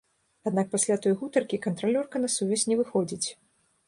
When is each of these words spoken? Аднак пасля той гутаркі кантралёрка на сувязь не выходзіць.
Аднак 0.51 0.69
пасля 0.75 0.95
той 1.03 1.13
гутаркі 1.19 1.59
кантралёрка 1.65 2.21
на 2.23 2.29
сувязь 2.37 2.65
не 2.73 2.79
выходзіць. 2.81 3.27